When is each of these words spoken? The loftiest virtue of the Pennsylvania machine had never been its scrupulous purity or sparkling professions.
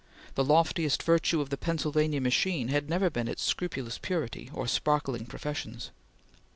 The 0.33 0.43
loftiest 0.43 1.03
virtue 1.03 1.41
of 1.41 1.51
the 1.51 1.57
Pennsylvania 1.57 2.19
machine 2.19 2.69
had 2.69 2.89
never 2.89 3.11
been 3.11 3.27
its 3.27 3.43
scrupulous 3.43 3.99
purity 3.99 4.49
or 4.51 4.65
sparkling 4.67 5.27
professions. 5.27 5.91